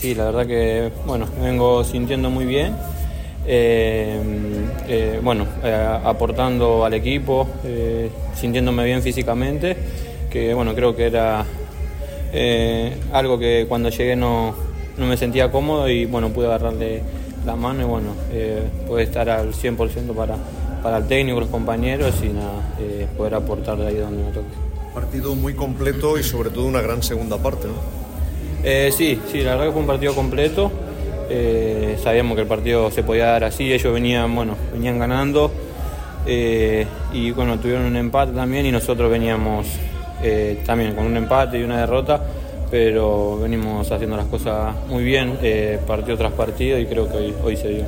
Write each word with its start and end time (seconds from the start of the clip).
Sí, 0.00 0.14
la 0.14 0.26
verdad 0.26 0.46
que 0.46 0.92
bueno, 1.06 1.26
me 1.40 1.46
vengo 1.46 1.82
sintiendo 1.82 2.30
muy 2.30 2.44
bien. 2.44 2.76
Eh, 3.44 4.20
eh, 4.86 5.20
bueno, 5.20 5.44
eh, 5.64 5.98
aportando 6.04 6.84
al 6.84 6.94
equipo, 6.94 7.48
eh, 7.64 8.08
sintiéndome 8.32 8.84
bien 8.84 9.02
físicamente, 9.02 9.76
que 10.30 10.54
bueno, 10.54 10.72
creo 10.76 10.94
que 10.94 11.06
era 11.06 11.44
algo 13.12 13.40
que 13.40 13.66
cuando 13.68 13.88
llegué 13.88 14.14
no, 14.14 14.54
no 14.96 15.06
me 15.06 15.16
sentía 15.16 15.50
cómodo 15.50 15.88
y 15.88 16.04
bueno, 16.04 16.28
pude 16.28 16.46
agarrarle 16.46 17.02
la 17.44 17.56
mano 17.56 17.82
y 17.82 17.84
bueno, 17.84 18.12
pude 18.86 19.02
estar 19.02 19.28
al 19.28 19.52
100% 19.52 20.14
para, 20.14 20.36
para 20.80 20.98
el 20.98 21.08
técnico, 21.08 21.40
los 21.40 21.48
compañeros 21.48 22.14
y 22.22 22.28
nada, 22.28 22.52
poder 23.16 23.34
aportar 23.34 23.76
de 23.78 23.88
ahí 23.88 23.96
donde 23.96 24.22
me 24.22 24.30
toque. 24.30 24.46
Partido 24.94 25.34
muy 25.34 25.54
completo 25.54 26.16
y 26.16 26.22
sobre 26.22 26.50
todo 26.50 26.66
una 26.66 26.82
gran 26.82 27.02
segunda 27.02 27.36
parte, 27.38 27.66
¿no? 27.66 28.07
Eh, 28.62 28.90
sí, 28.96 29.18
sí, 29.30 29.42
la 29.42 29.52
verdad 29.52 29.66
que 29.66 29.72
fue 29.72 29.80
un 29.80 29.86
partido 29.86 30.14
completo. 30.14 30.70
Eh, 31.30 31.98
sabíamos 32.02 32.36
que 32.36 32.42
el 32.42 32.48
partido 32.48 32.90
se 32.90 33.02
podía 33.02 33.26
dar 33.26 33.44
así, 33.44 33.70
ellos 33.70 33.92
venían, 33.92 34.34
bueno, 34.34 34.56
venían 34.72 34.98
ganando 34.98 35.52
eh, 36.26 36.86
y 37.12 37.32
bueno, 37.32 37.58
tuvieron 37.60 37.84
un 37.84 37.96
empate 37.96 38.32
también 38.32 38.64
y 38.64 38.72
nosotros 38.72 39.10
veníamos 39.10 39.66
eh, 40.22 40.62
también 40.64 40.94
con 40.94 41.04
un 41.04 41.16
empate 41.18 41.58
y 41.58 41.64
una 41.64 41.78
derrota, 41.80 42.24
pero 42.70 43.38
venimos 43.38 43.92
haciendo 43.92 44.16
las 44.16 44.26
cosas 44.26 44.74
muy 44.88 45.04
bien, 45.04 45.38
partido 45.86 46.16
tras 46.16 46.32
partido 46.32 46.78
y 46.78 46.86
creo 46.86 47.10
que 47.10 47.34
hoy, 47.42 47.56
se 47.58 47.68
dio. 47.68 47.84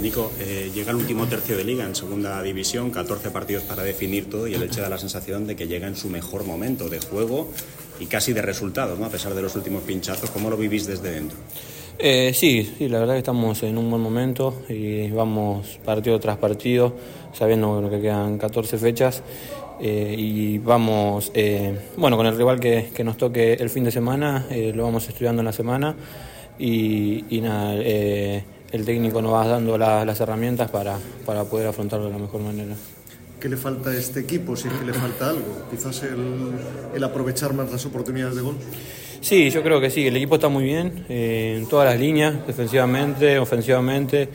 Nico, 0.00 0.32
llega 0.74 0.90
el 0.90 0.96
último 0.96 1.26
tercio 1.26 1.56
de 1.56 1.62
liga 1.62 1.84
en 1.84 1.94
segunda 1.94 2.42
división, 2.42 2.90
14 2.90 3.30
partidos 3.30 3.62
para 3.64 3.84
definir 3.84 4.28
todo 4.28 4.48
y 4.48 4.54
el 4.54 4.62
Elche 4.62 4.80
da 4.80 4.88
la 4.88 4.98
sensación 4.98 5.46
de 5.46 5.54
que 5.54 5.68
llega 5.68 5.86
en 5.86 5.94
su 5.94 6.08
mejor 6.08 6.44
momento 6.44 6.88
de 6.88 6.98
juego 7.00 7.52
y 8.00 8.06
casi 8.06 8.32
de 8.32 8.42
resultados, 8.42 8.98
¿no? 8.98 9.06
a 9.06 9.10
pesar 9.10 9.34
de 9.34 9.42
los 9.42 9.54
últimos 9.54 9.82
pinchazos. 9.82 10.30
¿Cómo 10.30 10.50
lo 10.50 10.56
vivís 10.56 10.86
desde 10.86 11.12
dentro? 11.12 11.38
Eh, 11.98 12.32
sí, 12.34 12.74
sí, 12.78 12.88
la 12.88 12.98
verdad 12.98 13.14
que 13.14 13.18
estamos 13.18 13.62
en 13.62 13.76
un 13.76 13.90
buen 13.90 14.02
momento 14.02 14.62
y 14.68 15.10
vamos 15.10 15.78
partido 15.84 16.18
tras 16.18 16.38
partido, 16.38 16.94
sabiendo 17.34 17.88
que 17.90 18.00
quedan 18.00 18.38
14 18.38 18.78
fechas 18.78 19.22
eh, 19.82 20.14
y 20.16 20.58
vamos, 20.58 21.30
eh, 21.34 21.78
bueno, 21.96 22.16
con 22.16 22.26
el 22.26 22.36
rival 22.36 22.58
que, 22.58 22.90
que, 22.94 23.04
nos 23.04 23.18
toque 23.18 23.54
el 23.54 23.68
fin 23.68 23.84
de 23.84 23.90
semana, 23.90 24.46
eh, 24.50 24.72
lo 24.74 24.84
vamos 24.84 25.08
estudiando 25.08 25.40
en 25.40 25.46
la 25.46 25.52
semana 25.52 25.94
y, 26.58 27.24
y 27.30 27.40
nada, 27.40 27.74
eh, 27.76 28.44
el 28.72 28.84
técnico 28.84 29.22
nos 29.22 29.32
va 29.32 29.46
dando 29.46 29.78
la, 29.78 30.04
las 30.04 30.20
herramientas 30.20 30.70
para, 30.70 30.98
para 31.24 31.44
poder 31.44 31.66
afrontarlo 31.66 32.06
de 32.06 32.12
la 32.12 32.18
mejor 32.18 32.42
manera. 32.42 32.76
¿Qué 33.40 33.48
le 33.48 33.56
falta 33.56 33.90
a 33.90 33.96
este 33.96 34.20
equipo? 34.20 34.54
Si 34.54 34.68
es 34.68 34.74
que 34.74 34.84
le 34.84 34.92
falta 34.92 35.30
algo, 35.30 35.66
quizás 35.70 36.02
el, 36.02 36.52
el 36.94 37.04
aprovechar 37.04 37.54
más 37.54 37.72
las 37.72 37.86
oportunidades 37.86 38.36
de 38.36 38.42
gol. 38.42 38.56
Sí, 39.22 39.50
yo 39.50 39.62
creo 39.62 39.80
que 39.80 39.90
sí, 39.90 40.06
el 40.06 40.16
equipo 40.16 40.34
está 40.34 40.48
muy 40.48 40.64
bien 40.64 41.04
eh, 41.08 41.56
en 41.58 41.66
todas 41.66 41.90
las 41.90 41.98
líneas, 41.98 42.46
defensivamente, 42.46 43.38
ofensivamente, 43.38 44.28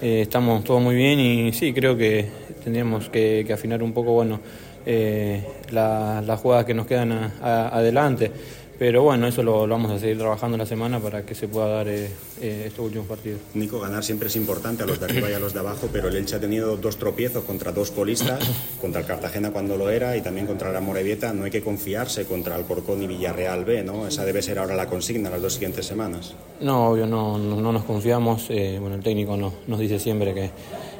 eh, 0.00 0.22
estamos 0.22 0.64
todos 0.64 0.80
muy 0.80 0.94
bien 0.94 1.20
y 1.20 1.52
sí, 1.52 1.72
creo 1.72 1.96
que 1.96 2.26
tendríamos 2.62 3.08
que, 3.10 3.46
afinar 3.52 3.82
un 3.82 3.92
poco 3.92 4.12
bueno, 4.12 4.40
eh, 4.86 5.44
la, 5.70 6.20
las 6.24 6.40
jugadas 6.40 6.64
que 6.64 6.74
nos 6.74 6.86
quedan 6.86 7.12
adelante. 7.40 8.30
Pero 8.78 9.02
bueno, 9.02 9.26
eso 9.26 9.42
lo, 9.42 9.66
lo, 9.66 9.74
vamos 9.74 9.90
a 9.90 9.98
seguir 9.98 10.18
trabajando 10.18 10.54
en 10.54 10.60
la 10.60 10.66
semana 10.66 11.00
para 11.00 11.26
que 11.26 11.34
se 11.34 11.48
pueda 11.48 11.66
dar 11.66 11.88
eh, 11.88 12.08
eh, 12.40 12.64
estos 12.66 12.86
últimos 12.86 13.08
partidos. 13.08 13.40
Nico, 13.54 13.80
ganar 13.80 14.04
siempre 14.04 14.28
es 14.28 14.36
importante 14.36 14.84
a 14.84 14.86
los 14.86 15.00
de 15.00 15.06
arriba 15.06 15.28
y 15.28 15.32
a 15.32 15.40
los 15.40 15.52
de 15.52 15.58
abajo, 15.58 15.88
pero 15.92 16.06
el 16.06 16.14
Elche 16.16 16.36
ha 16.36 16.40
tenido 16.40 16.76
dos 16.76 16.96
tropiezos 16.96 17.42
contra 17.42 17.72
dos 17.72 17.90
colistas, 17.90 18.38
contra 18.80 19.00
el 19.00 19.06
Cartagena 19.06 19.50
cuando 19.50 19.76
lo 19.76 19.90
era 19.90 20.16
y 20.16 20.20
también 20.20 20.46
contra 20.46 20.70
la 20.70 20.80
Morevieta. 20.80 21.32
No 21.32 21.42
hay 21.42 21.50
que 21.50 21.60
confiarse 21.60 22.24
contra 22.24 22.54
Alcorcón 22.54 23.02
y 23.02 23.08
Villarreal 23.08 23.64
B, 23.64 23.82
¿no? 23.82 24.06
Esa 24.06 24.24
debe 24.24 24.42
ser 24.42 24.60
ahora 24.60 24.76
la 24.76 24.86
consigna 24.86 25.28
las 25.28 25.42
dos 25.42 25.54
siguientes 25.54 25.84
semanas. 25.84 26.34
No, 26.60 26.90
obvio, 26.90 27.06
no, 27.06 27.36
no, 27.36 27.60
no 27.60 27.72
nos 27.72 27.82
confiamos. 27.82 28.46
Eh, 28.50 28.78
bueno, 28.80 28.94
el 28.94 29.02
técnico 29.02 29.36
no, 29.36 29.54
nos 29.66 29.80
dice 29.80 29.98
siempre 29.98 30.34
que 30.34 30.50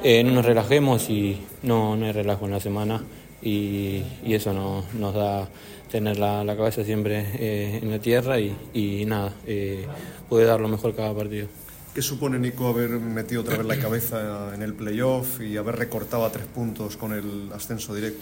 eh, 0.03 0.21
no 0.25 0.33
nos 0.33 0.45
relajemos 0.45 1.09
y 1.09 1.39
no, 1.63 1.95
no 1.95 2.05
hay 2.05 2.11
relajo 2.11 2.45
en 2.45 2.51
la 2.51 2.59
semana 2.59 3.01
y, 3.41 4.03
y 4.23 4.33
eso 4.33 4.53
no, 4.53 4.83
nos 4.93 5.13
da 5.13 5.47
tener 5.91 6.17
la, 6.17 6.43
la 6.43 6.55
cabeza 6.55 6.83
siempre 6.83 7.25
eh, 7.35 7.79
en 7.81 7.89
la 7.89 7.99
tierra 7.99 8.39
y, 8.39 8.55
y 8.73 9.05
nada, 9.05 9.33
eh, 9.47 9.85
puede 10.27 10.45
dar 10.45 10.59
lo 10.59 10.67
mejor 10.67 10.95
cada 10.95 11.13
partido. 11.13 11.47
¿Qué 11.93 12.01
supone, 12.03 12.37
Nico, 12.37 12.67
haber 12.67 12.91
metido 12.91 13.41
otra 13.41 13.57
vez 13.57 13.65
la 13.65 13.77
cabeza 13.77 14.53
en 14.53 14.61
el 14.61 14.73
playoff 14.73 15.41
y 15.41 15.57
haber 15.57 15.75
recortado 15.75 16.23
a 16.23 16.31
tres 16.31 16.45
puntos 16.45 16.95
con 16.97 17.13
el 17.13 17.51
ascenso 17.53 17.95
directo? 17.95 18.21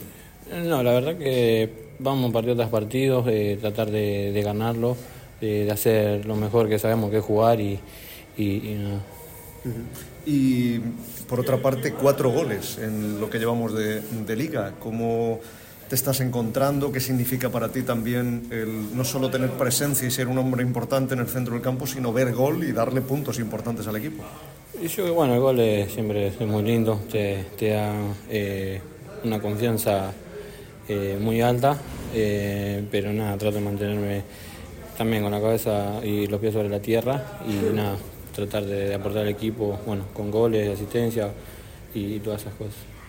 No, 0.64 0.82
la 0.82 0.94
verdad 0.94 1.18
que 1.18 1.88
vamos 2.00 2.32
partido 2.32 2.56
tras 2.56 2.70
partido, 2.70 3.26
eh, 3.28 3.58
tratar 3.60 3.92
de, 3.92 4.32
de 4.32 4.42
ganarlo, 4.42 4.96
de, 5.42 5.66
de, 5.66 5.72
hacer 5.72 6.26
lo 6.26 6.38
mejor 6.38 6.70
que 6.70 6.80
sabemos 6.80 7.12
que 7.12 7.18
es 7.18 7.24
jugar 7.24 7.60
y, 7.60 7.78
y, 8.38 8.70
y 8.70 8.76
nada. 8.82 9.02
Y 10.26 10.80
por 11.28 11.40
otra 11.40 11.58
parte, 11.58 11.94
cuatro 11.94 12.30
goles 12.30 12.78
en 12.78 13.20
lo 13.20 13.30
que 13.30 13.40
llevamos 13.40 13.74
de, 13.74 14.02
de 14.02 14.36
liga. 14.36 14.74
¿Cómo 14.80 15.40
te 15.90 15.96
estás 15.96 16.20
encontrando? 16.20 16.92
¿Qué 16.92 17.00
significa 17.00 17.50
para 17.50 17.70
ti 17.70 17.82
también 17.82 18.48
el 18.52 18.96
no 18.96 19.06
solo 19.06 19.30
tener 19.30 19.52
presencia 19.52 20.08
y 20.08 20.12
ser 20.12 20.28
un 20.28 20.38
hombre 20.38 20.64
importante 20.64 21.14
en 21.14 21.22
el 21.22 21.28
centro 21.28 21.54
del 21.54 21.64
campo, 21.64 21.88
sino 21.88 22.12
ver 22.12 22.34
gol 22.34 22.64
y 22.64 22.72
darle 22.72 23.02
puntos 23.02 23.40
importantes 23.40 23.88
al 23.88 23.96
equipo? 23.96 24.24
Y 24.82 24.88
yo, 24.88 25.14
bueno, 25.14 25.34
el 25.34 25.40
gol 25.40 25.60
es, 25.60 25.92
siempre 25.92 26.28
es 26.28 26.40
muy 26.42 26.62
lindo, 26.62 27.02
te, 27.10 27.46
te 27.58 27.70
da 27.70 27.94
eh, 28.30 28.82
una 29.24 29.40
confianza 29.40 30.12
eh, 30.88 31.18
muy 31.20 31.42
alta, 31.42 31.78
eh, 32.14 32.86
pero 32.92 33.12
nada, 33.12 33.38
trato 33.38 33.56
de 33.56 33.62
mantenerme 33.62 34.24
también 34.98 35.24
con 35.24 35.32
la 35.32 35.42
cabeza 35.42 36.00
y 36.04 36.28
los 36.28 36.40
pies 36.40 36.54
sobre 36.54 36.70
la 36.70 36.80
tierra 36.80 37.40
y 37.48 37.74
nada, 37.74 37.98
tratar 38.38 38.66
de, 38.66 38.94
aportar 38.94 39.24
al 39.24 39.30
equipo, 39.30 39.80
bueno, 39.86 40.06
con 40.14 40.30
goles, 40.30 40.70
asistencia 40.70 41.32
y 41.94 42.20
todas 42.20 42.42
esas 42.42 42.54
cosas. 42.54 42.97